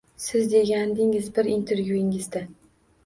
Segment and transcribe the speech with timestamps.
[0.27, 2.43] Siz degandingiz bir intervyungizda…